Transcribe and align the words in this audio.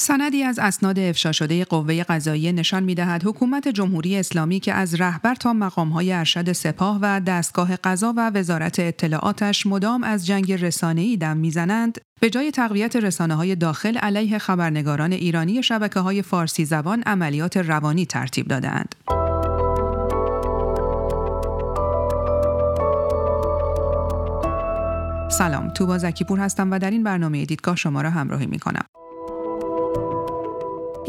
سندی 0.00 0.42
از 0.42 0.58
اسناد 0.58 0.98
افشا 0.98 1.32
شده 1.32 1.64
قوه 1.64 2.02
قضاییه 2.02 2.52
نشان 2.52 2.82
می‌دهد 2.82 3.26
حکومت 3.26 3.68
جمهوری 3.68 4.16
اسلامی 4.16 4.60
که 4.60 4.74
از 4.74 4.94
رهبر 4.94 5.34
تا 5.34 5.52
مقام‌های 5.52 6.12
ارشد 6.12 6.52
سپاه 6.52 6.98
و 7.02 7.20
دستگاه 7.20 7.76
قضا 7.76 8.14
و 8.16 8.30
وزارت 8.34 8.78
اطلاعاتش 8.78 9.66
مدام 9.66 10.04
از 10.04 10.26
جنگ 10.26 10.52
رسانه‌ای 10.52 11.16
دم 11.16 11.36
می‌زنند 11.36 11.98
به 12.20 12.30
جای 12.30 12.50
تقویت 12.50 12.96
رسانه 12.96 13.34
های 13.34 13.56
داخل 13.56 13.96
علیه 13.96 14.38
خبرنگاران 14.38 15.12
ایرانی 15.12 15.62
شبکه 15.62 16.00
های 16.00 16.22
فارسی 16.22 16.64
زبان 16.64 17.02
عملیات 17.02 17.56
روانی 17.56 18.06
ترتیب 18.06 18.48
دادند. 18.48 18.94
سلام 25.30 25.70
توبا 25.70 25.98
زکیپور 25.98 26.38
هستم 26.38 26.70
و 26.70 26.78
در 26.78 26.90
این 26.90 27.02
برنامه 27.02 27.44
دیدگاه 27.44 27.76
شما 27.76 28.02
را 28.02 28.10
همراهی 28.10 28.46
می 28.46 28.58
کنم. 28.58 28.84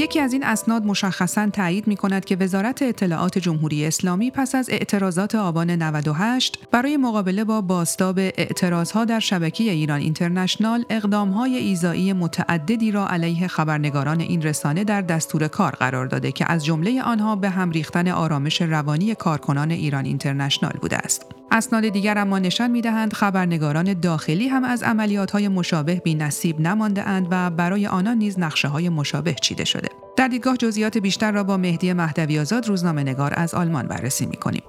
یکی 0.02 0.20
از 0.20 0.34
این 0.34 0.44
اسناد 0.44 0.86
مشخصا 0.86 1.50
تایید 1.50 1.88
می 1.88 1.96
کند 1.96 2.26
که 2.26 2.36
وزارت 2.36 2.82
اطلاعات 2.82 3.38
جمهوری 3.38 3.86
اسلامی 3.86 4.32
پس 4.32 4.56
از 4.56 4.70
اعتراضات 4.70 5.36
آبان 5.36 5.70
98 5.70 6.60
برای 6.72 6.98
مقابله 6.98 7.44
با 7.44 7.62
باستاب 7.62 8.20
اعتراضها 8.20 9.06
در 9.06 9.20
شبکه 9.20 9.64
ایران 9.64 10.00
اینترنشنال 10.00 10.86
اقدامهای 10.90 11.56
ایزایی 11.56 12.14
متعددی 12.14 12.92
را 12.92 13.08
علیه 13.08 13.48
خبرنگاران 13.48 14.20
این 14.20 14.42
رسانه 14.42 14.84
در 14.84 15.02
دستور 15.02 15.48
کار 15.48 15.72
قرار 15.72 16.06
داده 16.06 16.32
که 16.32 16.52
از 16.52 16.66
جمله 16.66 17.04
آنها 17.04 17.36
به 17.36 17.50
هم 17.50 17.72
ریختن 17.72 18.08
آرامش 18.08 18.62
روانی 18.62 19.16
کارکنان 19.16 19.72
ایران 19.72 20.06
اینترنشنال 20.06 20.74
بوده 20.82 20.98
است. 20.98 21.41
اسناد 21.52 21.90
دیگر 21.90 22.18
اما 22.18 22.40
نشان 22.40 22.72
می‌دهند 22.72 23.14
خبرنگاران 23.14 24.00
داخلی 24.00 24.48
هم 24.48 24.64
از 24.64 24.84
عملیات 24.84 25.32
های 25.32 25.48
مشابه 25.48 25.96
بی 25.96 26.16
نصیب 26.16 26.60
نمانده 26.60 27.08
اند 27.08 27.28
و 27.32 27.50
برای 27.50 27.88
آنان 27.88 28.18
نیز 28.18 28.40
نقشه 28.40 28.68
های 28.68 28.90
مشابه 28.90 29.34
چیده 29.34 29.66
شده. 29.66 29.90
در 30.18 30.28
دیدگاه 30.28 30.58
جزئیات 30.58 30.98
بیشتر 30.98 31.32
را 31.32 31.44
با 31.44 31.58
مهدی 31.58 31.94
مهدوی 31.94 32.40
آزاد 32.40 32.68
روزنامه 32.68 33.04
نگار 33.04 33.34
از 33.38 33.54
آلمان 33.54 33.88
بررسی 33.88 34.26
می 34.26 34.38
کنیم. 34.38 34.64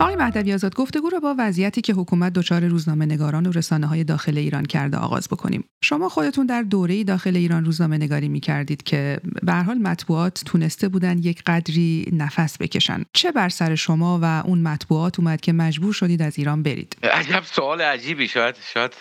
آقای 0.00 0.16
مهدوی 0.16 0.54
آزاد 0.54 0.74
گفتگو 0.74 1.08
را 1.08 1.20
با 1.20 1.34
وضعیتی 1.38 1.80
که 1.80 1.92
حکومت 1.92 2.32
دچار 2.32 2.64
روزنامه 2.66 3.06
نگاران 3.06 3.46
و 3.46 3.52
رسانه 3.52 3.86
های 3.86 4.04
داخل 4.04 4.38
ایران 4.38 4.64
کرده 4.64 4.96
آغاز 4.96 5.28
بکنیم. 5.28 5.64
شما 5.84 6.08
خودتون 6.08 6.46
در 6.46 6.62
دوره 6.62 7.04
داخل 7.04 7.36
ایران 7.36 7.64
روزنامه 7.64 7.96
نگاری 7.96 8.28
می 8.28 8.40
کردید 8.40 8.82
که 8.82 9.20
به 9.42 9.52
حال 9.52 9.78
مطبوعات 9.78 10.42
تونسته 10.46 10.88
بودن 10.88 11.18
یک 11.18 11.42
قدری 11.46 12.08
نفس 12.12 12.56
بکشن. 12.60 13.04
چه 13.12 13.32
بر 13.32 13.48
سر 13.48 13.74
شما 13.74 14.18
و 14.22 14.42
اون 14.46 14.58
مطبوعات 14.58 15.18
اومد 15.18 15.40
که 15.40 15.52
مجبور 15.52 15.92
شدید 15.92 16.22
از 16.22 16.38
ایران 16.38 16.62
برید؟ 16.62 16.96
عجب 17.02 17.42
سوال 17.44 17.80
عجیبی 17.80 18.28
شاید 18.28 18.56
شاید 18.74 18.92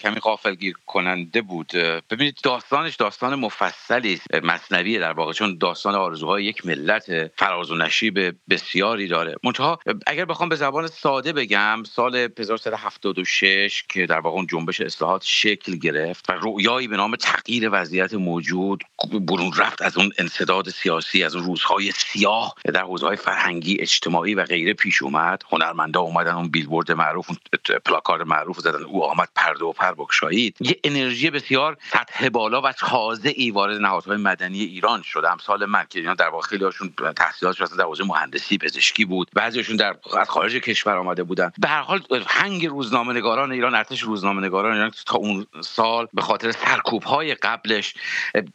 کمی 0.00 0.20
غافلگیر 0.20 0.74
کننده 0.86 1.42
بود. 1.42 1.72
ببینید 2.10 2.38
داستانش 2.42 2.96
داستان 2.96 3.34
مفصلی 3.34 4.20
مصنوی 4.42 4.98
در 4.98 5.12
واقع 5.12 5.32
چون 5.32 5.58
داستان 5.58 5.94
آرزوهای 5.94 6.44
یک 6.44 6.66
ملت 6.66 7.30
فراز 7.36 7.70
و 7.70 7.76
نشیب 7.76 8.36
بسیاری 8.50 9.08
داره. 9.08 9.34
منتها 9.44 9.78
اگر 10.06 10.24
بخوام 10.24 10.48
به 10.48 10.56
زبان 10.56 10.86
ساده 10.86 11.32
بگم 11.32 11.82
سال 11.84 12.16
1376 12.38 13.84
که 13.88 14.06
در 14.06 14.20
واقع 14.20 14.36
اون 14.36 14.46
جنبش 14.46 14.80
اصلاحات 14.80 15.22
شکل 15.24 15.76
گرفت 15.76 16.30
و 16.30 16.32
رویایی 16.32 16.88
به 16.88 16.96
نام 16.96 17.16
تغییر 17.16 17.68
وضعیت 17.72 18.14
موجود 18.14 18.84
برون 19.12 19.52
رفت 19.56 19.82
از 19.82 19.98
اون 19.98 20.12
انصداد 20.18 20.68
سیاسی 20.68 21.24
از 21.24 21.36
اون 21.36 21.44
روزهای 21.44 21.90
سیاه 21.90 22.54
در 22.64 22.82
حوزه 22.82 23.16
فرهنگی 23.16 23.80
اجتماعی 23.80 24.34
و 24.34 24.44
غیره 24.44 24.72
پیش 24.72 25.02
اومد 25.02 25.42
هنرمندا 25.52 26.00
اومدن 26.00 26.34
اون 26.34 26.48
بیلبورد 26.48 26.92
معروف 26.92 27.30
اون 27.30 27.38
پلاکار 27.84 28.24
معروف 28.24 28.58
زدن 28.58 28.82
او 28.82 29.04
آمد 29.04 29.28
پرده 29.34 29.64
و 29.64 29.72
پر 29.84 29.94
بکشایید 29.94 30.56
یه 30.60 30.80
انرژی 30.84 31.30
بسیار 31.30 31.76
سطح 31.92 32.28
بالا 32.28 32.60
و 32.60 32.72
تازه 32.72 33.28
ای 33.36 33.50
وارد 33.50 33.80
نهادهای 33.80 34.16
مدنی 34.16 34.58
ایران 34.58 35.02
شد. 35.02 35.24
امثال 35.30 35.64
من 35.64 35.84
که 35.90 36.00
در 36.18 36.28
واقع 36.28 36.46
خیلی 36.48 36.64
هاشون 36.64 36.94
تحصیلاتشون 37.16 37.68
در 37.78 37.84
حوزه 37.84 38.04
مهندسی 38.04 38.58
پزشکی 38.58 39.04
بود. 39.04 39.30
بعضیشون 39.32 39.76
در 39.76 39.96
از 40.20 40.30
خارج 40.30 40.56
کشور 40.56 40.96
آمده 40.96 41.22
بودن. 41.22 41.52
به 41.58 41.68
هر 41.68 41.80
حال 41.80 42.02
هنگ 42.26 42.66
روزنامه 42.66 43.12
نگاران 43.12 43.52
ایران 43.52 43.74
ارتش 43.74 44.02
روزنامه 44.02 44.46
نگاران 44.46 44.72
ایران 44.72 44.92
تا 45.06 45.16
اون 45.16 45.46
سال 45.60 46.08
به 46.12 46.22
خاطر 46.22 46.52
سرکوب 46.52 47.02
های 47.02 47.34
قبلش 47.34 47.94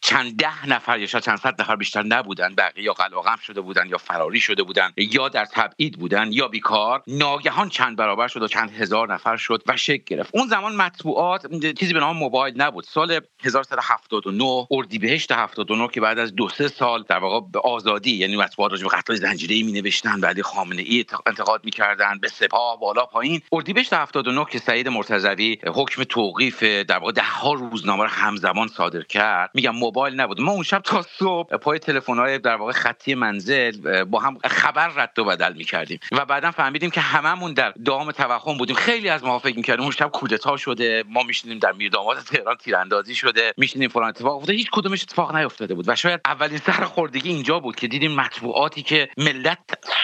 چند 0.01 0.35
ده 0.35 0.68
نفر 0.68 1.00
یا 1.00 1.06
چند 1.06 1.38
صد 1.38 1.62
نفر 1.62 1.75
بیشتر 1.75 2.03
نبودن. 2.03 2.56
بقیه 2.56 2.84
یا 2.84 2.94
قلقم 2.94 3.38
شده 3.44 3.62
بودن 3.62 3.88
یا 3.88 3.97
فراری 3.97 4.39
شده 4.39 4.63
بودن 4.63 4.94
یا 4.97 5.29
در 5.29 5.45
تبعید 5.45 6.00
بودن 6.00 6.31
یا 6.31 6.47
بیکار. 6.47 7.03
ناگهان 7.07 7.69
چند 7.69 7.95
برابر 7.95 8.28
شد 8.28 8.41
و 8.41 8.47
چند 8.47 8.72
هزار 8.72 9.13
نفر 9.13 9.38
شد 9.38 9.63
و 9.68 9.78
شکل 9.78 10.03
گرفت. 10.06 10.29
اون 10.34 10.47
زمان 10.47 10.75
مطبوعات 11.19 11.75
چیزی 11.80 11.94
به 11.94 12.00
نام 12.00 12.18
موبایل 12.18 12.62
نبود. 12.62 12.84
سال 12.84 13.19
1379 13.44 14.68
اردیبهشت 14.72 15.31
79 15.31 15.88
که 15.88 16.02
بعد 16.02 16.19
از 16.19 16.35
دو 16.35 16.50
سه 16.50 16.68
سال 16.68 17.03
در 17.09 17.18
واقع 17.18 17.47
به 17.52 17.59
آزادی 17.59 18.12
یعنی 18.12 18.38
مطبوعات 18.38 18.72
راجع 18.72 18.84
به 18.84 18.90
قتل 18.90 19.16
زنجیره‌ای 19.16 19.63
می 19.63 19.72
نوشتن 19.72 20.22
بعد 20.22 20.41
خامنه 20.41 20.81
ای 20.81 21.06
انتقاد 21.25 21.66
می‌کردن 21.66 22.19
به 22.22 22.28
سپاه 22.28 22.80
بالا 22.80 23.06
پایین. 23.06 23.41
اردیبهشت 23.52 23.94
79 23.94 24.46
که 24.52 24.59
سعید 24.59 24.88
مرتضوی 24.88 25.57
حکم 25.74 26.03
توقیف 26.03 26.63
در 26.63 26.97
واقع 26.97 27.12
ده 27.12 27.24
ها 27.24 27.53
روزنامه 27.53 28.03
رو 28.03 28.09
همزمان 28.09 28.68
صادر 28.68 29.01
کرد 29.01 29.51
میگم 29.53 29.75
موبایل 29.75 30.19
نبود. 30.22 30.41
ما 30.41 30.51
اون 30.51 30.63
شب 30.63 30.80
تا 30.80 31.01
صبح 31.01 31.57
پای 31.57 31.80
های 32.07 32.40
در 32.40 32.56
واقع 32.56 32.72
خطی 32.72 33.16
منزل 33.16 34.03
با 34.03 34.19
هم 34.19 34.38
خبر 34.46 34.88
رد 34.88 35.19
و 35.19 35.24
بدل 35.24 35.53
می‌کردیم. 35.53 36.00
و 36.12 36.25
بعدا 36.25 36.51
فهمیدیم 36.51 36.90
که 36.90 37.01
هممون 37.01 37.53
در 37.53 37.74
دام 37.86 38.12
توهم 38.12 38.57
بودیم. 38.57 38.75
خیلی 38.75 39.09
از 39.09 39.24
ما 39.24 39.40
فکر 39.40 39.56
می‌کردیم 39.56 39.84
اون 39.84 39.91
شب 39.91 40.12
کودتا 40.12 40.57
شده 40.57 41.03
ما 41.09 41.23
میشینیم 41.23 41.59
در 41.59 41.71
میرداماد 41.71 42.19
تهران 42.19 42.55
تیراندازی 42.55 43.15
شده 43.15 43.53
میشینیم 43.57 43.89
فلان 43.89 44.09
اتفاق 44.09 44.35
افتاده. 44.35 44.53
هیچ 44.53 44.69
کدومش 44.71 45.03
اتفاق 45.03 45.35
نیفتاده 45.35 45.73
بود. 45.73 45.89
و 45.89 45.95
شاید 45.95 46.21
اولین 46.25 46.57
سرخوردگی 46.57 47.29
اینجا 47.29 47.59
بود 47.59 47.75
که 47.75 47.87
دیدیم 47.87 48.15
مطبوعاتی 48.15 48.83
که 48.83 49.09
ملت 49.17 49.59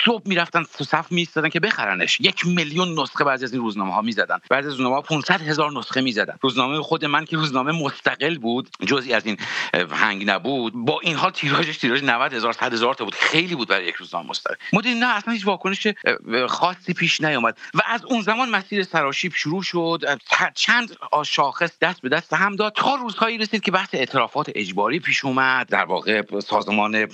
صبح 0.05 0.23
می‌رفتن 0.25 0.63
تو 0.77 0.83
صف 0.83 1.11
میستادن 1.11 1.49
که 1.49 1.59
بخرنش. 1.59 2.19
یک 2.19 2.45
میلیون 2.45 2.99
نسخه 2.99 3.23
بعضی 3.23 3.45
از 3.45 3.53
این 3.53 3.61
روزنامه 3.61 3.93
ها 3.93 4.01
می‌زدن. 4.01 4.39
بعضی 4.49 4.67
از 4.67 4.73
روزنامه 4.73 4.95
ها 4.95 5.01
500 5.01 5.41
هزار 5.41 5.71
نسخه 5.71 6.01
می‌زدن. 6.01 6.38
روزنامه 6.41 6.81
خود 6.81 7.05
من 7.05 7.25
که 7.25 7.37
روزنامه 7.37 7.72
مستقل 7.72 8.37
بود 8.37 8.69
جزئی 8.87 9.13
از 9.13 9.25
این 9.25 9.37
هنگ 9.91 10.29
نبود 10.29 10.73
با 10.75 10.99
این 11.03 11.16
حال 11.16 11.31
تیراژش 11.31 11.77
تیراژ 11.77 12.03
90 12.03 12.33
هزار 12.33 12.53
100 12.53 12.73
هزار 12.73 12.93
تا 12.93 13.05
بود. 13.05 13.16
خیلی 13.16 13.55
بود 13.55 13.67
برای 13.67 13.85
یک 13.85 13.95
روزنامه 13.95 14.29
مستقل. 14.29 14.55
ما 14.73 14.81
نه 14.85 15.16
اصلا 15.16 15.33
هیچ 15.33 15.45
واکنش 15.45 15.87
خاصی 16.47 16.93
پیش 16.93 17.22
نیامد 17.22 17.57
و 17.73 17.79
از 17.85 18.05
اون 18.05 18.22
زمان 18.22 18.49
مسیر 18.49 18.83
سراشیب 18.83 19.33
شروع 19.35 19.63
شد. 19.63 20.19
چند 20.55 20.94
شاخص 21.25 21.72
دست 21.81 22.01
به 22.01 22.09
دست 22.09 22.33
هم 22.33 22.56
داد. 22.56 22.73
تا 22.73 22.95
روزهایی 22.95 23.38
رسید 23.38 23.61
که 23.61 23.72
بحث 23.72 23.89
اعترافات 23.94 24.51
اجباری 24.56 25.00
پیش 25.00 25.25
اومد. 25.25 25.67
در 25.67 25.85
واقع 25.85 26.39
سازمان 26.39 27.06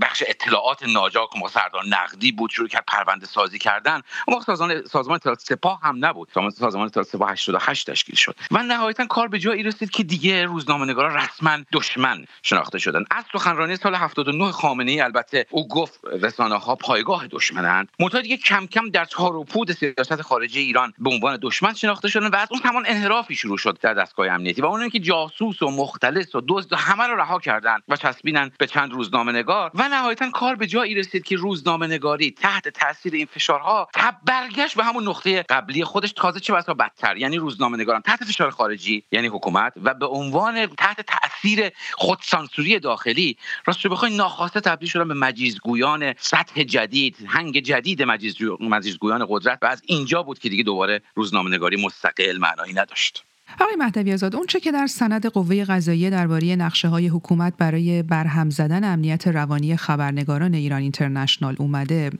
بخش 0.00 0.22
اطلاعات 0.26 0.82
ناجا 0.82 1.28
که 1.32 1.48
سردار 1.48 1.82
نقدی 1.88 2.32
بود 2.32 2.50
شروع 2.50 2.68
کرد 2.68 2.84
پرونده 2.88 3.26
سازی 3.26 3.58
کردن. 3.58 4.02
اون 4.28 4.40
سازمان 4.40 4.84
سازمان 4.84 5.14
اطلاعات 5.14 5.40
سپاه 5.40 5.80
هم 5.82 6.04
نبود. 6.04 6.28
سازمان 6.58 6.86
اطلاعات 6.86 7.08
سپاه 7.08 7.30
88 7.30 7.90
تشکیل 7.90 8.14
شد. 8.14 8.36
و 8.50 8.62
نهایتا 8.62 9.06
کار 9.06 9.28
به 9.28 9.38
جایی 9.38 9.62
رسید 9.62 9.90
که 9.90 10.02
دیگه 10.02 10.44
روزنامه‌نگاران 10.44 11.14
رسما 11.14 11.58
دشمن 11.72 12.26
شناخته 12.42 12.78
شدن. 12.78 13.04
از 13.10 13.24
سخنرانی 13.32 13.76
سال 13.76 13.94
79 13.94 14.52
خامنه 14.52 14.90
ای 14.90 15.00
البته 15.00 15.46
او 15.50 15.68
گفت 15.68 16.00
رسانه 16.04 16.58
ها 16.58 16.76
پایگاه 16.76 17.26
دشمنند 17.26 17.88
منتها 18.00 18.20
دیگه 18.20 18.36
کم 18.36 18.66
کم 18.66 18.90
در 18.90 19.06
پود 19.48 19.72
سیاست 19.72 20.22
خارجی 20.22 20.60
ایران 20.60 20.92
به 20.98 21.10
عنوان 21.10 21.38
دشمن 21.42 21.74
شناخته 21.74 22.08
شدن 22.08 22.26
و 22.26 22.36
از 22.36 22.48
اون 22.50 22.60
همان 22.64 22.86
انحرافی 23.20 23.34
شروع 23.34 23.58
شد 23.58 23.78
در 23.80 23.94
دستگاه 23.94 24.28
امنیتی 24.28 24.62
و 24.62 24.66
اونایی 24.66 24.90
که 24.90 24.98
جاسوس 24.98 25.62
و 25.62 25.70
مختلس 25.70 26.34
و 26.34 26.42
دزد 26.48 26.72
همه 26.72 27.06
رو 27.06 27.16
رها 27.16 27.38
کردن 27.38 27.78
و 27.88 27.96
چسبیدن 27.96 28.50
به 28.58 28.66
چند 28.66 28.92
روزنامه 28.92 29.32
نگار 29.32 29.70
و 29.74 29.88
نهایتا 29.88 30.30
کار 30.30 30.56
به 30.56 30.66
جایی 30.66 30.94
رسید 30.94 31.24
که 31.24 31.36
روزنامه 31.36 31.86
نگاری 31.86 32.30
تحت 32.30 32.68
تاثیر 32.68 33.14
این 33.14 33.26
فشارها 33.26 33.88
برگشت 34.26 34.76
به 34.76 34.84
همون 34.84 35.08
نقطه 35.08 35.42
قبلی 35.42 35.84
خودش 35.84 36.12
تازه 36.12 36.40
چه 36.40 36.52
بسا 36.52 36.74
بدتر. 36.74 37.16
یعنی 37.16 37.36
روزنامه 37.36 37.76
نگاران 37.76 38.02
تحت 38.02 38.24
فشار 38.24 38.50
خارجی 38.50 39.04
یعنی 39.12 39.26
حکومت 39.26 39.72
و 39.82 39.94
به 39.94 40.06
عنوان 40.06 40.66
تحت 40.66 41.00
تاثیر 41.00 41.70
خودسانسوری 41.92 42.78
داخلی 42.78 43.36
راست 43.66 43.86
بخوای 43.86 44.16
ناخواسته 44.16 44.60
تبدیل 44.60 44.88
شدن 44.88 45.08
به 45.08 45.14
مجیزگویان 45.14 46.14
سطح 46.18 46.62
جدید 46.62 47.16
هنگ 47.26 47.60
جدید 47.60 48.02
مجیزگویان 48.60 49.26
قدرت 49.28 49.58
و 49.62 49.66
از 49.66 49.82
اینجا 49.86 50.22
بود 50.22 50.38
که 50.38 50.48
دیگه 50.48 50.62
دوباره 50.62 51.02
روزنامه 51.14 51.50
نگاری 51.50 51.84
مستقل 51.84 52.38
معنایی 52.38 52.72
نداشت. 52.72 53.09
آقای 53.60 53.76
مهدوی 53.78 54.12
آزاد 54.12 54.36
اون 54.36 54.46
چه 54.46 54.60
که 54.60 54.72
در 54.72 54.86
سند 54.86 55.26
قوه 55.26 55.64
قضاییه 55.64 56.10
درباره 56.10 56.56
نقشه 56.56 56.88
های 56.88 57.08
حکومت 57.08 57.54
برای 57.58 58.02
برهم 58.02 58.50
زدن 58.50 58.84
امنیت 58.84 59.28
روانی 59.28 59.76
خبرنگاران 59.76 60.54
ایران 60.54 60.82
اینترنشنال 60.82 61.56
اومده 61.58 62.10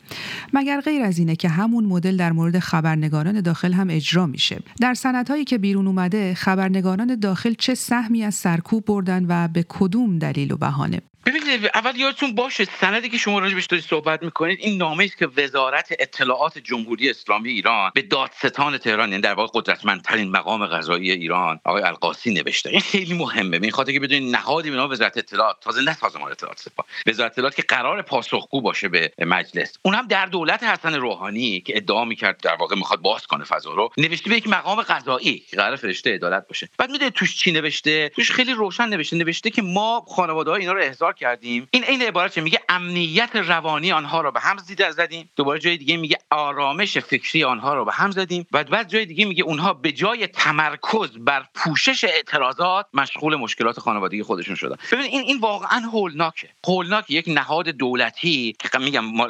مگر 0.53 0.81
غیر 0.81 1.03
از 1.03 1.19
اینه 1.19 1.37
که 1.37 1.49
همون 1.49 1.85
مدل 1.85 2.17
در 2.17 2.33
مورد 2.33 2.59
خبرنگاران 2.59 3.41
داخل 3.41 3.73
هم 3.73 3.87
اجرا 3.91 4.27
میشه؟ 4.27 4.59
در 4.81 4.95
سندهایی 4.95 5.45
که 5.45 5.59
بیرون 5.59 5.87
اومده 5.87 6.35
خبرنگاران 6.35 7.21
داخل 7.21 7.55
چه 7.55 7.75
سهمی 7.75 8.25
از 8.25 8.35
سرکوب 8.35 8.85
بردن 8.85 9.27
و 9.29 9.49
به 9.49 9.65
کدوم 9.69 10.19
دلیل 10.19 10.53
و 10.53 10.57
بهانه؟ 10.57 11.01
ببینید 11.27 11.71
اول 11.75 11.97
یادتون 11.97 12.35
باشه 12.35 12.65
سندی 12.65 13.09
که 13.09 13.19
شما 13.19 13.39
راجبش 13.39 13.67
دارید 13.67 13.85
صحبت 13.85 14.23
می‌کنید 14.23 14.59
این 14.61 14.79
نامه 14.79 15.05
است 15.05 15.17
که 15.17 15.29
وزارت 15.37 15.89
اطلاعات 15.99 16.59
جمهوری 16.59 17.11
اسلامی 17.11 17.51
ایران 17.51 17.91
به 17.95 18.03
دادستان 18.03 18.79
تهران 18.79 19.09
یعنی 19.09 19.23
در 19.23 19.35
واقع 19.35 19.61
قدرتمندترین 19.61 20.31
مقام 20.31 20.67
قضایی 20.67 21.11
ایران 21.21 21.61
آقای 21.65 21.83
القاسی 21.83 22.35
نوشته. 22.35 22.71
این 22.71 22.81
خیلی 22.81 23.15
مهمه. 23.15 23.59
این 23.63 23.71
خاطر 23.71 23.93
که 23.93 24.01
بدونید 24.01 24.37
نهادی 24.37 24.71
به 24.71 24.87
وزارت 24.87 25.19
اطلاعات. 25.19 25.57
تازه 25.61 25.83
نه 25.83 25.95
سازمان 25.95 26.33
اطلاعات 26.33 26.59
سپاه. 26.59 26.87
وزارت 27.07 27.33
اطلاعات 27.33 27.57
که 27.57 27.63
قرار 27.63 28.03
پاسخگو 28.03 28.61
باشه 28.61 28.89
به 28.89 29.13
مجلس. 29.19 29.79
اون 29.83 29.95
هم 29.95 30.07
در 30.07 30.27
دولت 30.27 30.63
حسن 30.63 30.95
روحانی 30.95 31.61
که 31.61 31.77
ادعا 31.77 32.05
می‌کرد 32.05 32.41
در 32.41 32.55
واقع 32.55 32.77
می‌خواد 32.77 33.01
باز 33.01 33.27
کنه 33.27 33.45
فضا 33.45 33.75
رو 33.75 33.91
نوشته 33.97 34.31
به 34.31 34.37
یک 34.37 34.49
مقام 34.49 34.83
قضایی 34.83 35.39
که 35.39 35.57
قرار 35.57 35.77
فرشته 35.77 36.15
عدالت 36.15 36.49
باشه. 36.49 36.69
بعد 36.79 36.91
میده 36.91 37.11
توش 37.11 37.37
چی 37.37 37.53
نوشته؟ 37.53 38.09
توش 38.09 38.31
خیلی 38.31 38.55
روشن 38.55 38.89
نوشته. 38.89 39.17
نوشته 39.17 39.51
که 39.51 39.63
ما 39.63 40.05
خانواده 40.09 40.51
ها 40.51 40.57
اینا 40.57 40.73
رو 40.73 40.83
احضار 40.83 41.13
کردیم. 41.13 41.69
این 41.71 41.85
این 41.85 42.03
عبارت 42.03 42.39
میگه 42.39 42.61
امنیت 42.69 43.31
روانی 43.35 43.93
آنها 43.93 44.21
رو 44.21 44.33
به 44.33 44.41
هم 44.41 44.57
زدیم. 44.91 45.31
دوباره 45.37 45.61
جای 45.61 45.77
دیگه 45.77 45.97
میگه 45.97 46.17
آرامش 46.31 46.99
فکری 46.99 47.45
آنها 47.45 47.75
رو 47.75 47.85
به 47.85 47.93
هم 47.93 48.11
زدیم. 48.11 48.47
بعد 48.51 48.71
بعد 48.71 48.89
جای 48.89 49.07
دیگه 49.07 49.25
میگه 49.25 49.45
اونها 49.45 49.73
به 49.73 49.93
جای 49.93 50.27
تمرکز 50.27 51.10
بر 51.19 51.45
پوشش 51.55 52.05
اعتراضات 52.05 52.87
مشغول 52.95 53.37
مشکلات 53.37 53.81
خانوادگی 53.81 54.23
خودشون 54.23 54.55
شدن. 54.55 54.77
ببین 54.93 55.05
این 55.05 55.21
این 55.21 55.39
واقعا 55.41 55.79
هولناکه. 55.79 56.49
هولناک 56.67 57.11
یک 57.11 57.25
نهاد 57.29 57.69
دولتی 57.69 58.57
که 58.59 58.79
میگم 58.79 59.27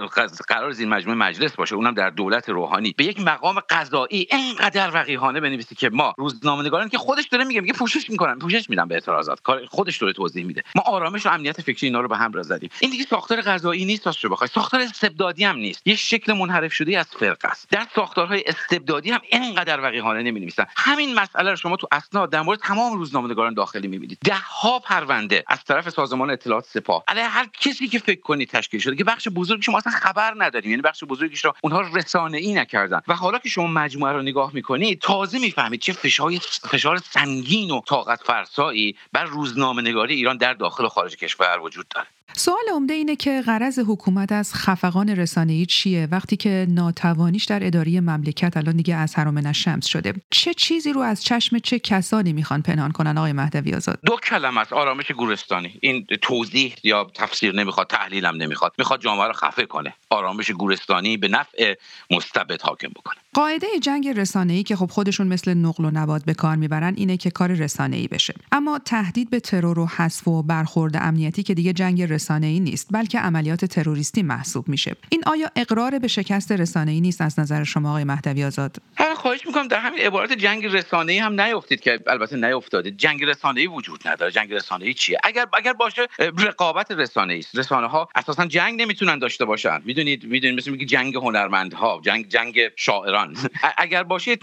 قرار 0.48 0.74
این 0.78 0.88
مجموعه 0.88 1.18
مجلس 1.18 1.52
باشه 1.52 1.74
اونم 1.74 1.94
در 1.94 2.10
دولت 2.10 2.48
روحانی. 2.48 2.94
به 2.96 3.04
یک 3.04 3.20
مقام 3.20 3.60
قضایی 3.60 4.26
اینقدر 4.30 4.90
وقیحانه 4.94 5.40
بنویسی 5.40 5.74
که 5.74 5.90
ما 5.90 6.14
روزنامه‌نگاران 6.18 6.88
که 6.88 6.98
خودش 6.98 7.24
داره 7.24 7.44
میگه 7.44 7.60
میگه 7.60 7.72
پوشش 7.72 8.10
می‌کنن 8.10 8.38
پوشش 8.38 8.70
میدن 8.70 8.88
به 8.88 8.94
اعتراضات. 8.94 9.40
کار 9.40 9.66
خودش 9.66 9.98
داره 9.98 10.12
توضیح 10.12 10.44
میده. 10.44 10.62
ما 10.74 10.82
آرامش 10.82 11.26
و 11.26 11.28
امنیت 11.28 11.60
فکری 11.60 11.86
اینا 11.86 12.00
رو 12.00 12.08
به 12.08 12.16
هم 12.16 12.42
زدیم 12.42 12.70
این 12.80 12.90
دیگه 12.90 13.04
ساختار 13.04 13.40
قضایی 13.40 13.84
نیست 13.84 14.04
تا 14.04 14.28
بخوای. 14.28 14.48
ساختار 14.48 14.80
استبدادی 14.80 15.44
هم 15.44 15.56
نیست. 15.56 15.86
یه 15.86 15.96
شکل 15.96 16.32
منحرف 16.32 16.72
شده 16.72 16.98
از 16.98 17.06
فرقه 17.06 17.48
است. 17.48 17.70
در 17.70 17.86
ساختارهای 17.94 18.44
استبدادی 18.46 19.10
هم 19.10 19.20
اینقدر 19.30 19.80
وقیحانه 19.80 20.22
نمی‌نویسن. 20.22 20.66
همین 20.76 21.14
مسئله 21.14 21.50
رو 21.50 21.56
تو 21.76 21.88
اسناد 21.92 22.30
در 22.30 22.42
مورد 22.42 22.58
تمام 22.58 22.98
روزنامه‌نگاران 22.98 23.54
داخلی 23.54 23.88
می‌بینید. 23.88 24.18
ده 24.24 24.34
ها 24.34 24.78
پرونده 24.78 25.44
از 25.46 25.64
طرف 25.64 25.90
سازمان 25.90 26.30
اطلاعات 26.30 26.64
سپاه. 26.64 27.04
علیه 27.08 27.28
هر 27.28 27.46
کسی 27.60 27.88
که 27.88 27.98
فکر 27.98 28.20
کنید 28.20 28.48
تشکیل 28.50 28.80
شده 28.80 28.96
که 28.96 29.04
بخش 29.04 29.28
بزرگی 29.28 29.62
شما 29.62 29.78
اصلا 29.78 29.92
خبر 29.92 30.34
نداریم. 30.38 30.70
یعنی 30.70 30.82
بخش 30.82 31.04
بزرگیش 31.04 31.44
رو 31.44 31.52
اونها 31.62 31.80
رسانه‌ای 31.80 32.54
نکردن. 32.54 33.00
و 33.08 33.14
حالا 33.14 33.38
که 33.38 33.48
شما 33.48 33.66
مجموعه 33.66 34.12
رو 34.12 34.22
نگاه 34.22 34.50
می‌کنید 34.54 35.00
تازه 35.00 35.38
می‌فهمید 35.38 35.80
چه 35.80 35.92
فشار 35.92 36.32
فشار 36.62 36.98
سنگین 36.98 37.70
و 37.70 37.80
طاقت 37.86 38.22
فرسایی 38.22 38.96
بر 39.12 39.24
روزنامه 39.24 39.82
نگاری 39.82 40.14
ایران 40.14 40.36
در 40.36 40.54
داخل 40.54 40.84
و 40.84 40.88
خارج 40.88 41.16
کشور 41.16 41.58
وجود 41.60 41.88
داره. 41.88 42.06
سوال 42.36 42.64
عمده 42.74 42.94
اینه 42.94 43.16
که 43.16 43.42
غرض 43.46 43.78
حکومت 43.78 44.32
از 44.32 44.54
خفقان 44.54 45.08
رسانه‌ای 45.08 45.66
چیه؟ 45.66 46.08
وقتی 46.10 46.36
که 46.36 46.66
ناتوانیش 46.68 47.44
در 47.44 47.66
اداری 47.66 48.00
مملکت 48.00 48.56
الان 48.56 48.76
دیگه 48.76 48.94
از 48.94 49.14
حرام 49.18 49.52
شمس 49.52 49.86
شده. 49.86 50.14
چه 50.30 50.54
چیزی 50.54 50.92
رو 50.92 51.00
از 51.00 51.24
چشم 51.24 51.58
چه 51.58 51.78
کسانی 51.78 52.32
می‌خوان 52.32 52.62
پنهان 52.62 52.92
کنن 52.92 53.18
آقای 53.18 53.32
مهدوی 53.32 53.74
آزاد؟ 53.74 53.98
دو 54.06 54.16
کلمه 54.16 54.60
است 54.60 54.72
آرامش 54.72 55.12
گورستانی. 55.12 55.78
این 55.80 56.06
توضیح 56.22 56.74
یا 56.84 57.10
تفسیر 57.14 57.54
نمی‌خواد 57.54 57.86
تحلیلم 57.86 58.36
نمی‌خواد. 58.36 58.72
می‌خواد 58.78 59.00
جامعه 59.00 59.26
رو 59.26 59.32
خفه 59.32 59.66
کنه. 59.66 59.94
آرامش 60.10 60.50
گورستانی 60.50 61.16
به 61.16 61.28
نفع 61.28 61.74
مستبد 62.10 62.62
حاکم 62.62 62.88
بکنه. 62.88 63.16
قاعده 63.34 63.66
جنگ 63.82 64.08
رسانه‌ای 64.08 64.62
که 64.62 64.76
خب 64.76 64.90
خودشون 64.90 65.26
مثل 65.26 65.54
نقل 65.54 65.84
و 65.84 65.90
نبات 65.90 66.24
به 66.24 66.34
کار 66.34 66.56
می‌برن 66.56 66.94
اینه 66.96 67.16
که 67.16 67.30
کار 67.30 67.52
رسانه‌ای 67.52 68.08
بشه. 68.08 68.34
اما 68.52 68.78
تهدید 68.78 69.30
به 69.30 69.40
ترور 69.40 69.78
و 69.78 69.86
حذف 69.86 70.28
و 70.28 70.42
برخورد 70.42 70.96
امنیتی 70.96 71.42
که 71.42 71.54
دیگه 71.54 71.72
جنگ 71.72 72.02
رسانه‌ای 72.20 72.60
نیست 72.60 72.88
بلکه 72.90 73.18
عملیات 73.18 73.64
تروریستی 73.64 74.22
محسوب 74.22 74.68
میشه. 74.68 74.96
این 75.08 75.22
آیا 75.26 75.50
اقرار 75.56 75.98
به 75.98 76.08
شکست 76.08 76.52
رسانه‌ای 76.52 77.00
نیست 77.00 77.20
از 77.20 77.38
نظر 77.38 77.64
شما 77.64 77.90
آقای 77.90 78.04
مهدوی 78.04 78.44
آزاد؟ 78.44 78.76
خواهش 79.16 79.46
می‌کنم 79.46 79.68
در 79.68 79.80
همین 79.80 80.00
عبارت 80.00 80.32
جنگ 80.32 80.66
رسانه‌ای 80.66 81.18
هم 81.18 81.40
نیفتید 81.40 81.80
که 81.80 82.00
البته 82.06 82.36
نیفتاده 82.36 82.90
جنگ 82.90 83.24
رسانه‌ای 83.24 83.66
وجود 83.66 84.08
نداره. 84.08 84.32
جنگ 84.32 84.54
رسانه‌ای 84.54 84.94
چیه؟ 84.94 85.18
اگر 85.24 85.46
اگر 85.54 85.72
باشه 85.72 86.06
رقابت 86.18 86.90
رسانه‌ای 86.90 87.38
است. 87.38 87.58
رسانه 87.58 87.86
ها 87.86 88.08
اساسا 88.14 88.46
جنگ 88.46 88.82
نمی‌تونن 88.82 89.18
داشته 89.18 89.44
باشن. 89.44 89.82
می‌دونید 89.84 90.24
می‌دونید 90.24 90.58
مثل 90.58 90.70
میگه 90.70 90.86
جنگ 90.86 91.16
هنرمندها 91.16 92.00
جنگ 92.04 92.28
جنگ 92.28 92.60
شاعران. 92.76 93.36
اگر 93.84 94.02
باشه 94.02 94.36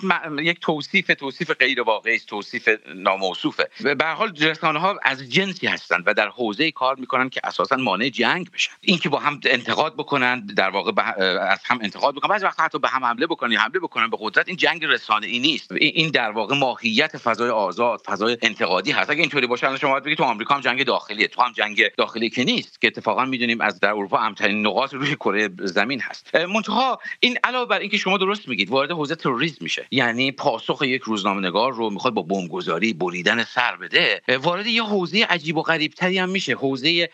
یک 0.44 0.59
توصیف 0.62 1.12
توصیف 1.19 1.51
غیر 1.51 1.81
واقعی 1.81 2.15
است 2.15 2.27
توصیف 2.27 2.69
ناموصوفه. 2.95 3.69
به 3.83 4.06
هر 4.06 4.13
حال 4.13 4.35
رسانه 4.41 4.79
ها 4.79 5.00
از 5.03 5.29
جنسی 5.29 5.68
هستند 5.68 6.03
و 6.06 6.13
در 6.13 6.29
حوزه 6.29 6.71
کار 6.71 6.95
می‌کنن 6.95 7.29
که 7.29 7.41
اساسا 7.44 7.66
مانع 7.75 8.09
جنگ 8.09 8.51
بشن. 8.51 8.71
اینکه 8.81 9.09
با 9.09 9.19
هم 9.19 9.39
انتقاد 9.45 9.93
بکنن 9.93 10.39
در 10.39 10.69
واقع 10.69 11.01
از 11.41 11.59
هم 11.65 11.79
انتقاد 11.81 12.15
بکنن. 12.15 12.29
بعضی 12.29 12.45
وقت 12.45 12.59
حتی 12.59 12.79
به 12.79 12.87
هم 12.87 13.05
حمله 13.05 13.27
بکنن 13.27 13.57
حمله 13.57 13.79
بکنن 13.79 14.09
به 14.09 14.17
قدرت 14.19 14.47
این 14.47 14.57
جنگ 14.57 14.85
رسانه 14.85 15.27
ای 15.27 15.39
نیست 15.39 15.71
این 15.71 16.11
در 16.11 16.31
واقع 16.31 16.55
ماهیت 16.55 17.17
فضای 17.17 17.49
آزاد 17.49 18.01
فضای 18.05 18.37
انتقادی 18.41 18.91
هست. 18.91 19.09
اگه 19.09 19.21
اینطوری 19.21 19.47
باشه 19.47 19.77
شما 19.77 19.99
بگید 19.99 20.17
تو 20.17 20.23
آمریکا 20.23 20.55
هم 20.55 20.61
جنگ 20.61 20.83
داخلیه. 20.83 21.27
تو 21.27 21.41
هم 21.41 21.51
جنگ 21.51 21.81
داخلی 21.97 22.29
که 22.29 22.43
نیست 22.43 22.81
که 22.81 22.87
اتفاقا 22.87 23.25
می‌دونیم 23.25 23.61
از 23.61 23.79
در 23.79 23.89
اروپا 23.89 24.17
امترین 24.17 24.67
نقاط 24.67 24.93
روی 24.93 25.15
کره 25.15 25.49
زمین 25.59 26.01
هست. 26.01 26.35
منتها 26.35 26.99
این 27.19 27.37
علاوه 27.43 27.65
بر 27.65 27.79
اینکه 27.79 27.97
شما 27.97 28.17
درست 28.17 28.47
میگید 28.47 28.69
وارد 28.69 28.91
حوزه 28.91 29.15
تروریسم 29.15 29.57
میشه. 29.61 29.87
یعنی 29.91 30.31
پاسخ 30.31 30.81
یک 30.81 31.01
روزنامه‌نگار 31.01 31.73
رو 31.73 31.89
می‌خواد 31.89 32.13
با 32.13 32.21
بمبگذاری 32.21 32.93
بریدن 32.93 33.43
سر 33.43 33.75
بده 33.75 34.21
وارد 34.41 34.67
یه 34.67 34.83
حوزه 34.83 35.23
عجیب 35.29 35.57
و 35.57 35.61
غریب 35.61 35.91
تری 35.91 36.17
هم 36.17 36.29
میشه. 36.29 36.53
حوزه 36.53 37.09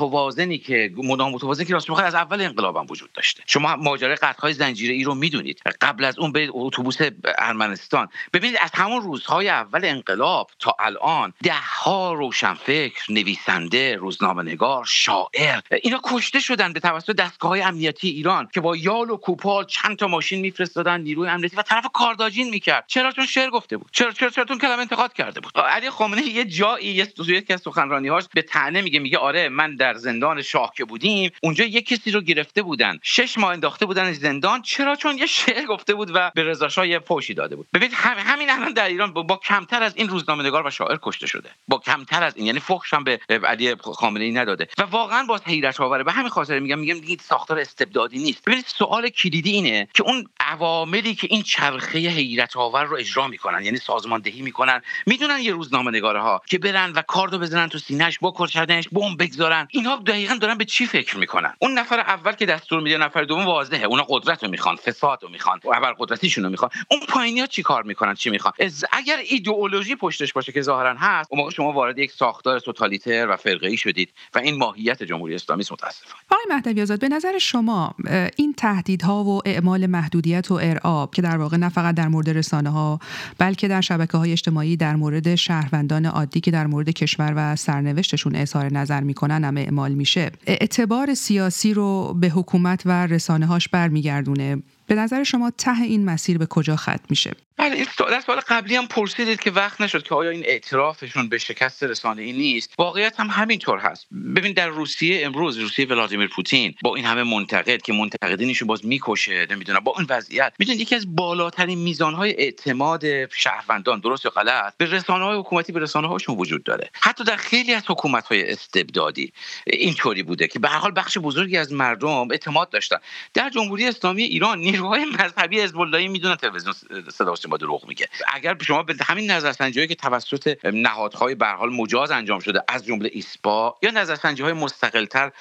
نامتوازنی 0.00 0.58
که 0.58 0.92
نامتوازنی 0.96 1.66
که 1.66 1.72
راست 1.72 1.90
از 1.90 2.14
اول 2.14 2.40
انقلاب 2.40 2.76
هم 2.76 2.86
وجود 2.90 3.12
داشته. 3.12 3.42
شما 3.46 3.76
ماجرای 3.76 4.14
قطعهای 4.14 4.52
زنجیره 4.52 4.94
ای 4.94 5.04
رو 5.04 5.14
می‌دونید. 5.14 5.60
قبل 5.80 6.04
از 6.04 6.18
اون 6.18 6.32
به 6.32 6.48
اتوبوس 6.50 6.96
ارمنستان. 7.38 8.08
ببینید 8.32 8.58
از 8.60 8.70
همون 8.74 9.02
روزهای 9.02 9.48
اول 9.48 9.84
انقلاب 9.84 10.50
تا 10.58 10.76
الان 10.78 11.32
ده 11.42 11.54
ها 11.54 12.12
روشنفکر 12.12 13.12
نویسنده 13.12 13.96
روزنامه 13.96 14.42
نگار 14.42 14.84
شاعر 14.84 15.60
اینا 15.82 16.00
کشته 16.04 16.40
شدن 16.40 16.72
به 16.72 16.80
توسط 16.80 17.16
دستگاه 17.16 17.48
های 17.48 17.62
امنیتی 17.62 18.08
ایران 18.08 18.48
که 18.54 18.60
با 18.60 18.76
یال 18.76 19.10
و 19.10 19.16
کوپال 19.16 19.64
چند 19.64 19.96
تا 19.96 20.06
ماشین 20.06 20.40
میفرستادن 20.40 21.00
نیروی 21.00 21.28
امنیتی 21.28 21.56
و 21.56 21.62
طرف 21.62 21.86
کارداجین 21.94 22.50
می‌کرد. 22.50 22.84
چرا؟ 22.86 23.12
چون 23.12 23.26
شعر 23.26 23.50
گفته 23.50 23.76
بود. 23.76 23.88
چرا؟ 23.92 24.12
چرا؟ 24.12 24.30
چرا؟ 24.30 24.44
کلمه 24.44 24.80
انتقاد 24.80 25.12
کرده 25.12 25.40
بود. 25.40 25.58
علی 25.58 25.90
خامنه 25.90 26.22
یه 26.22 26.44
جایی 26.44 26.86
یه 26.86 27.08
یکی 27.26 27.52
از 27.52 27.60
سخنرانی‌هاش 27.60 28.24
به 28.34 28.42
طعنه 28.42 28.82
میگه 28.82 28.98
میگه 28.98 29.18
آره 29.18 29.48
من 29.48 29.73
در 29.76 29.94
زندان 29.94 30.42
شاه 30.42 30.72
که 30.76 30.84
بودیم 30.84 31.30
اونجا 31.42 31.64
یه 31.64 31.82
کسی 31.82 32.10
رو 32.10 32.20
گرفته 32.20 32.62
بودن. 32.62 32.98
شش 33.02 33.38
ماه 33.38 33.52
انداخته 33.52 33.86
بودن 33.86 34.12
زندان. 34.12 34.62
چرا؟ 34.62 34.96
چون 34.96 35.18
یه 35.18 35.26
شعر 35.26 35.64
گفته 35.64 35.94
بود 35.94 36.10
و 36.14 36.30
به 36.34 36.42
رضا 36.42 36.68
شاه 36.68 36.98
فوشی 36.98 37.34
داده 37.34 37.56
بود. 37.56 37.66
ببینید 37.74 37.94
همین 37.94 38.50
الان 38.50 38.72
در 38.72 38.88
ایران 38.88 39.12
با, 39.12 39.36
کمتر 39.36 39.82
از 39.82 39.96
این 39.96 40.08
روزنامه‌نگار 40.08 40.66
و 40.66 40.70
شاعر 40.70 40.98
کشته 41.02 41.26
شده. 41.26 41.50
با 41.68 41.78
کمتر 41.78 42.22
از 42.22 42.36
این. 42.36 42.46
یعنی 42.46 42.60
فحش 42.60 42.94
هم 42.94 43.04
به 43.04 43.20
علی 43.44 43.74
خامنه 43.74 44.24
ای 44.24 44.32
نداده. 44.32 44.68
و 44.78 44.82
واقعا 44.82 45.24
باز 45.24 45.40
حیرت 45.44 45.80
آوره. 45.80 46.04
به 46.04 46.12
همین 46.12 46.28
خاطر 46.28 46.58
میگم 46.58 46.78
میگم 46.78 47.00
این 47.06 47.18
ساختار 47.22 47.58
استبدادی 47.58 48.18
نیست. 48.18 48.44
ببینید 48.44 48.64
سوال 48.66 49.08
کلیدی 49.08 49.50
اینه 49.50 49.88
که 49.94 50.02
اون 50.02 50.26
عواملی 50.40 51.14
که 51.14 51.26
این 51.30 51.42
چرخه 51.42 51.98
حیرت 51.98 52.56
آور 52.56 52.84
رو 52.84 52.96
اجرا 52.96 53.28
می‌کنن 53.28 53.64
یعنی 53.64 53.78
سازماندهی 53.78 54.42
می‌کنن. 54.42 54.82
می‌دونن 55.06 55.40
یه 55.40 55.52
روزنامه 55.52 56.00
ها 56.00 56.42
که 56.46 56.58
برن 56.58 56.92
و 56.92 57.02
کاردو 57.02 57.38
بزنن 57.38 57.68
تو 57.68 57.78
سینهش 57.78 58.18
بکشنش 58.22 58.88
بمب 58.92 59.22
بگذارن. 59.22 59.63
اینها 59.70 59.96
دقیقا 60.06 60.34
دارن 60.34 60.58
به 60.58 60.64
چی 60.64 60.86
فکر 60.86 61.16
می‌کنن؟ 61.16 61.54
اون 61.58 61.78
نفر 61.78 62.00
اول 62.00 62.32
که 62.32 62.46
دستور 62.46 62.80
میده 62.80 62.98
نفر 62.98 63.24
دوم 63.24 63.46
واضحه. 63.46 63.84
اونا 63.84 64.06
قدرت 64.08 64.44
رو 64.44 64.50
می‌خوان 64.50 64.76
فساد 64.76 65.18
رو 65.22 65.28
می‌خوان. 65.28 65.60
ابر 65.74 65.94
قدرتیشون 65.98 66.44
رو 66.44 66.50
می‌خوان. 66.50 66.70
اون 66.90 67.00
پایینی 67.08 67.40
ها 67.40 67.46
چی 67.46 67.62
کار 67.62 67.82
می‌کنن؟ 67.82 68.14
چی 68.14 68.30
می‌خوان؟ 68.30 68.54
اگر 68.92 69.16
ایدئولوژی 69.28 69.96
پشتش 69.96 70.32
باشه 70.32 70.52
که 70.52 70.62
ظاهرا 70.62 70.94
هست 70.98 71.28
اون 71.32 71.40
موقع 71.40 71.50
شما 71.50 71.72
وارد 71.72 71.98
یک 71.98 72.12
ساختار 72.12 72.60
توتالیتر 72.60 73.26
و 73.30 73.36
فرقه 73.36 73.68
ای 73.68 73.76
شدید 73.76 74.12
و 74.34 74.38
این 74.38 74.58
ماهیت 74.58 75.02
جمهوری 75.02 75.34
اسلامی 75.34 75.60
است 75.60 75.72
متاسفانه. 75.72 76.22
آقای 76.30 76.44
مهدوی 76.56 76.82
آزاد 76.82 77.00
به 77.00 77.08
نظر 77.08 77.38
شما 77.38 77.94
این 78.36 78.54
تهدیدها 78.56 79.24
و 79.24 79.40
اعمال 79.44 79.86
محدودیت 79.86 80.50
و 80.50 80.54
ارعاب 80.54 81.14
که 81.14 81.22
در 81.22 81.36
واقع 81.36 81.56
نه 81.56 81.68
فقط 81.68 81.94
در 81.94 82.08
مورد 82.08 82.30
رسانه 82.30 82.70
ها 82.70 82.98
بلکه 83.38 83.68
در 83.68 83.80
شبکه 83.80 84.18
های 84.18 84.32
اجتماعی 84.32 84.76
در 84.76 84.96
مورد 84.96 85.34
شهروندان 85.34 86.06
عادی 86.06 86.40
که 86.40 86.50
در 86.50 86.66
مورد 86.66 86.90
کشور 86.90 87.32
و 87.36 87.56
سرنوشتشون 87.56 88.36
اظهار 88.36 88.72
نظر 88.72 89.00
می‌کنن 89.00 89.44
اعمال 89.56 89.92
میشه. 89.92 90.30
اعتبار 90.46 91.14
سیاسی 91.14 91.74
رو 91.74 92.14
به 92.20 92.28
حکومت 92.28 92.82
و 92.84 93.06
رسانه 93.06 93.46
هاش 93.46 93.68
برمیگردونه. 93.68 94.62
به 94.86 94.94
نظر 94.94 95.22
شما 95.22 95.52
ته 95.58 95.82
این 95.82 96.04
مسیر 96.04 96.38
به 96.38 96.46
کجا 96.46 96.76
ختم 96.76 97.04
میشه؟ 97.10 97.32
بله 97.64 97.76
این 97.76 98.20
سوال 98.20 98.40
قبلی 98.48 98.76
هم 98.76 98.86
پرسیدید 98.86 99.40
که 99.40 99.50
وقت 99.50 99.80
نشد 99.80 100.02
که 100.02 100.14
آیا 100.14 100.30
این 100.30 100.42
اعترافشون 100.46 101.28
به 101.28 101.38
شکست 101.38 101.82
رسانه 101.82 102.22
ای 102.22 102.32
نیست؟ 102.32 102.74
واقعیت 102.78 103.20
هم 103.20 103.26
همینطور 103.26 103.78
هست. 103.78 104.06
ببین 104.36 104.52
در 104.52 104.68
روسیه 104.68 105.26
امروز 105.26 105.58
روسیه 105.58 105.86
ولادیمیر 105.86 106.28
پوتین 106.28 106.74
با 106.82 106.94
این 106.96 107.04
همه 107.04 107.22
منتقد 107.22 107.82
که 107.82 107.92
منتقدینشون 107.92 108.68
باز 108.68 108.86
می‌کشه 108.86 109.46
نمی‌دونم 109.50 109.80
با 109.80 109.94
این 109.98 110.06
وضعیت 110.10 110.52
می‌دونید 110.58 110.80
یکی 110.80 110.94
از 110.94 111.16
بالاترین 111.16 111.78
میزانهای 111.78 112.30
اعتماد 112.30 113.02
شهروندان 113.30 114.00
درست 114.00 114.24
یا 114.24 114.30
غلط 114.30 114.76
به 114.76 114.84
رسانه 114.84 115.24
های 115.24 115.38
حکومتی 115.38 115.72
به 115.72 115.80
رسانه 115.80 116.08
هاشون 116.08 116.36
وجود 116.36 116.64
داره. 116.64 116.90
حتی 117.00 117.24
در 117.24 117.36
خیلی 117.36 117.74
از 117.74 117.82
حکومت 117.88 118.26
های 118.26 118.52
استبدادی 118.52 119.32
اینطوری 119.66 120.22
بوده 120.22 120.48
که 120.48 120.58
به 120.58 120.68
هر 120.68 120.78
حال 120.78 120.92
بخش 120.96 121.18
بزرگی 121.18 121.56
از 121.56 121.72
مردم 121.72 122.30
اعتماد 122.30 122.70
داشتن. 122.70 122.96
در 123.34 123.50
جمهوری 123.50 123.88
اسلامی 123.88 124.22
ایران 124.22 124.58
نیروهای 124.58 125.04
مذهبی 125.04 125.60
حزب 125.60 125.78
اللهی 125.78 126.08
می‌دونن 126.08 126.36
تلویزیون 126.36 126.74
صدا 127.10 127.34
ما 127.54 127.58
دروغ 127.58 127.88
میگه. 127.88 128.08
اگر 128.32 128.56
شما 128.66 128.82
به 128.82 128.94
همین 129.04 129.30
نظرسنجی 129.30 129.86
که 129.86 129.94
توسط 129.94 130.56
نهادهای 130.64 131.34
به 131.34 131.46
حال 131.46 131.72
مجاز 131.72 132.10
انجام 132.10 132.40
شده 132.40 132.62
از 132.68 132.86
جمله 132.86 133.10
ایسپا 133.12 133.76
یا 133.82 133.90
نظرسنجی 133.90 134.42
های 134.42 134.52
مستقلتر 134.52 135.32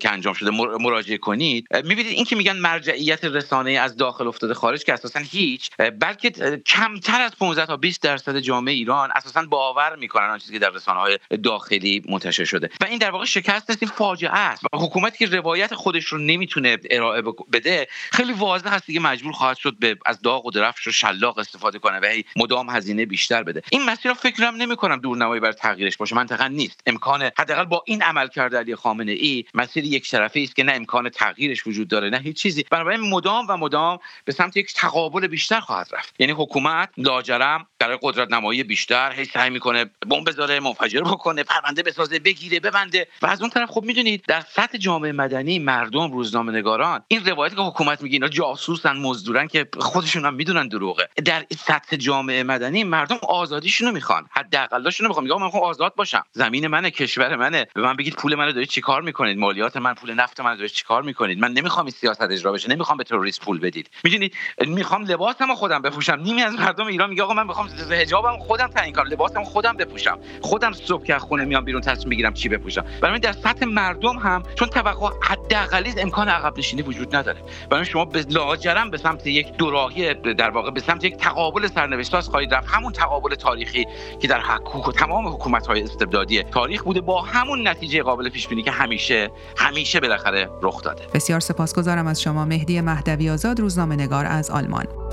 که 0.00 0.10
انجام 0.10 0.34
شده 0.34 0.50
مراجعه 0.80 1.18
کنید 1.18 1.66
می‌بینید 1.76 2.06
این 2.06 2.24
که 2.24 2.36
میگن 2.36 2.56
مرجعیت 2.56 3.24
رسانه 3.24 3.70
از 3.70 3.96
داخل 3.96 4.26
افتاده 4.26 4.54
خارج 4.54 4.84
که 4.84 4.92
اساسا 4.92 5.20
هیچ 5.20 5.70
بلکه 5.76 6.30
کمتر 6.66 7.20
از 7.20 7.36
15 7.36 7.66
تا 7.66 7.76
20 7.76 8.02
درصد 8.02 8.38
جامعه 8.38 8.74
ایران 8.74 9.10
اساسا 9.14 9.42
باور 9.42 9.96
می‌کنن 9.96 10.30
آن 10.30 10.38
چیزی 10.38 10.52
که 10.52 10.58
در 10.58 10.70
رسانه 10.70 11.00
های 11.00 11.18
داخلی 11.42 12.02
منتشر 12.08 12.44
شده. 12.44 12.70
و 12.80 12.84
این 12.84 12.98
در 12.98 13.10
واقع 13.10 13.24
شکست 13.24 13.70
است 13.70 13.82
این 13.82 13.90
فاجعه 13.90 14.32
است. 14.32 14.62
حکومتی 14.72 15.26
که 15.26 15.36
روایت 15.36 15.74
خودش 15.74 16.04
رو 16.04 16.18
نمی‌تونه 16.18 16.78
ارائه 16.90 17.22
بده 17.52 17.86
خیلی 18.12 18.32
واضح 18.32 18.68
هست 18.68 18.86
دیگه 18.86 19.00
مجبور 19.00 19.32
خواهد 19.32 19.56
شد 19.56 19.76
به 19.78 19.96
از 20.06 20.22
داغ 20.22 20.46
و 20.46 20.50
درفش 20.50 20.86
و 20.86 20.92
شلاق 20.92 21.42
استفاده 21.44 21.78
کنه 21.78 22.00
و 22.02 22.22
مدام 22.36 22.70
هزینه 22.70 23.06
بیشتر 23.06 23.42
بده. 23.42 23.62
این 23.70 23.84
مسیر 23.84 24.10
رو 24.12 24.14
فکرم 24.14 24.56
نمی‌کنم 24.56 24.96
دورنمایی 24.96 25.40
بر 25.40 25.52
تغییرش 25.52 25.96
باشه. 25.96 26.16
منطقا 26.16 26.48
نیست. 26.48 26.80
امکان 26.86 27.30
حداقل 27.38 27.64
با 27.64 27.82
این 27.86 28.02
عمل 28.02 28.28
کرده 28.28 28.58
علی 28.58 28.76
خامنه 28.76 29.12
ای 29.12 29.44
مسیر 29.54 29.84
یک 29.84 30.10
طرفه 30.10 30.40
است 30.40 30.56
که 30.56 30.62
نه 30.62 30.72
امکان 30.72 31.08
تغییرش 31.08 31.66
وجود 31.66 31.88
داره 31.88 32.10
نه 32.10 32.18
هیچ 32.18 32.36
چیزی. 32.42 32.64
بنابراین 32.70 33.00
مدام 33.00 33.46
و 33.48 33.56
مدام 33.56 33.98
به 34.24 34.32
سمت 34.32 34.56
یک 34.56 34.74
تقابل 34.74 35.26
بیشتر 35.26 35.60
خواهد 35.60 35.88
رفت. 35.92 36.14
یعنی 36.18 36.32
حکومت 36.32 36.90
لاجرم 36.96 37.66
برای 37.84 37.98
قدرت 38.02 38.32
نمایی 38.32 38.62
بیشتر 38.62 39.12
هی 39.12 39.24
سعی 39.24 39.50
می‌کنه 39.50 39.84
بمب 39.84 40.28
بذاره 40.28 40.60
منفجر 40.60 41.00
بکنه 41.00 41.42
پرونده 41.42 41.82
بسازه 41.82 42.18
بگیره 42.18 42.60
ببنده. 42.60 43.08
و 43.22 43.26
از 43.26 43.40
اون 43.40 43.50
طرف 43.50 43.70
خب 43.70 43.82
می‌دونید 43.82 44.24
در 44.28 44.40
سطح 44.40 44.78
جامعه 44.78 45.12
مدنی 45.12 45.58
مردم 45.58 46.12
روزنامه 46.12 46.52
نگاران 46.52 47.02
این 47.08 47.24
روایتی 47.24 47.56
که 47.56 47.62
حکومت 47.62 48.02
میگه 48.02 48.12
اینا 48.12 48.28
جاسوسن 48.28 48.96
مزدورن 48.96 49.46
که 49.46 49.68
خودشون 49.78 50.24
هم 50.24 50.34
می‌دونن 50.34 50.68
دروغه. 50.68 51.08
در 51.24 51.44
سطح 51.58 51.96
جامعه 51.96 52.42
مدنی 52.42 52.84
مردم 52.84 53.18
آزادیشونو 53.28 53.92
می‌خوان. 53.92 54.26
حداقلشونو 54.30 55.08
می‌خوان. 55.08 55.24
میگم 55.24 55.38
من 55.38 55.44
می‌خوام 55.44 55.62
آزاد 55.62 55.94
باشم. 55.94 56.24
زمین 56.32 56.66
منه 56.66 56.90
کشور 56.90 57.36
منه. 57.36 57.66
به 57.74 57.82
من 57.82 57.96
بگید 57.96 58.14
پول 58.14 58.34
منو 58.34 58.52
دارید 58.52 58.68
چیکار 58.68 59.02
می‌کنید؟ 59.02 59.38
مالیات 59.38 59.76
من 59.76 59.94
پول 59.94 60.14
نفت 60.14 60.40
من 60.40 60.56
دارید 60.56 60.70
چیکار 60.70 61.02
می‌کنید؟ 61.02 61.38
من 61.38 61.52
نمی‌خوام 61.52 61.86
این 61.86 61.94
سیاست 62.00 62.22
اجرا 62.22 62.52
بشه. 62.52 62.70
نمی‌خوام 62.70 62.98
به 62.98 63.04
تروریست 63.04 63.40
پول 63.40 63.58
بدید. 63.58 63.90
می‌دونید؟ 64.04 64.34
می‌خوام 64.66 65.04
لباسمو 65.04 65.54
خودم 65.54 65.82
بپوشم. 65.82 66.20
نیمی 66.22 66.42
از 66.42 66.54
مردم 66.54 66.86
ایران 66.86 67.10
میگه 67.10 67.22
آقا 67.22 67.34
من 67.34 67.46
می‌خوام 67.46 67.68
حجابم 67.90 68.38
خودم 68.38 68.66
تعیین 68.66 68.94
کنم 68.94 69.06
لباسم 69.06 69.44
خودم 69.44 69.76
بپوشم. 69.76 70.18
خودم 70.40 70.72
صبح 70.72 71.04
که 71.04 71.18
خونه 71.18 71.44
میام 71.44 71.64
بیرون 71.64 71.80
تصمیم 71.80 72.08
می‌گیرم 72.08 72.34
چی 72.34 72.48
بپوشم. 72.48 72.84
برای 73.00 73.18
در 73.18 73.32
سطح 73.32 73.66
مردم 73.66 74.16
هم 74.18 74.42
چون 74.54 74.68
توقع 74.68 75.10
حداقلی 75.22 76.00
امکان 76.00 76.28
عقب 76.28 76.58
نشینی 76.58 76.82
وجود 76.82 77.16
نداره. 77.16 77.38
برای 77.70 77.84
شما 77.84 78.04
به 78.04 78.24
لاجرم 78.30 78.90
به 78.90 78.98
سمت 78.98 79.26
یک 79.26 79.56
دوراهی 79.56 80.14
در 80.14 80.50
واقع 80.50 80.70
به 80.70 80.80
سمت 80.80 81.04
یک 81.04 81.16
تقابل 81.16 81.66
سرنوشت 81.66 82.20
خواهید 82.20 82.54
رفت. 82.54 82.68
همون 82.70 82.92
تقابل 82.92 83.34
تاریخی 83.34 83.86
که 84.20 84.28
در 84.28 84.40
حقوق 84.40 84.88
و 84.88 84.92
تمام 84.92 85.28
حکومت 85.28 85.66
های 85.66 85.82
استبدادی 85.82 86.42
تاریخ 86.42 86.82
بوده 86.82 87.00
با 87.00 87.22
همون 87.22 87.68
نتیجه 87.68 88.02
قابل 88.02 88.28
پیش 88.28 88.48
بینی 88.48 88.62
که 88.62 88.70
همیشه 88.70 89.30
همیشه 89.56 90.00
بالاخره 90.00 90.48
رخ 90.62 90.82
داده. 90.82 91.06
بسیار 91.14 91.40
سپاسگزارم 91.40 92.06
از 92.06 92.22
شما 92.22 92.44
مهدی 92.44 92.80
مهدوی 92.80 93.30
آزاد 93.30 93.60
روزنامه 93.60 93.96
نگار 93.96 94.26
از 94.26 94.50
آلمان. 94.50 95.03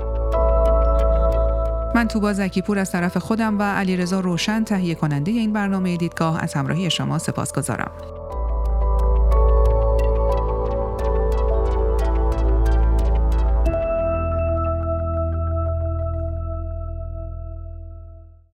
من 1.94 2.08
توبا 2.08 2.32
زکیپور 2.32 2.78
از 2.78 2.90
طرف 2.92 3.16
خودم 3.16 3.58
و 3.58 3.62
علیرضا 3.62 4.20
روشن 4.20 4.64
تهیه 4.64 4.94
کننده 4.94 5.30
این 5.30 5.52
برنامه 5.52 5.96
دیدگاه 5.96 6.42
از 6.42 6.54
همراهی 6.54 6.90
شما 6.90 7.18
سپاس 7.18 7.52
گذارم. 7.52 8.21